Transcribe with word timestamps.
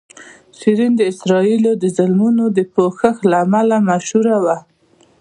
شیرین 0.57 0.93
د 0.97 1.01
اسرائیلو 1.11 1.71
د 1.83 1.83
ظلمونو 1.97 2.43
د 2.57 2.59
پوښښ 2.75 3.15
له 3.31 3.37
امله 3.45 3.77
مشهوره 3.89 4.37
وه. 4.43 4.57